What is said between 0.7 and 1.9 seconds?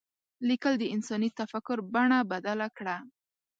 د انساني تفکر